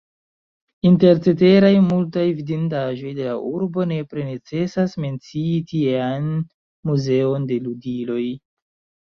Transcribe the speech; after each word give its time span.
Inter 0.89 1.19
ceteraj 1.25 1.69
multaj 1.89 2.23
vidindaĵoj 2.37 3.11
de 3.19 3.27
la 3.27 3.35
urbo 3.49 3.85
nepre 3.93 4.25
necesas 4.31 4.97
mencii 5.07 5.61
tiean 5.75 6.27
muzeon 6.93 7.47
de 7.55 7.61
ludiloj. 7.69 8.21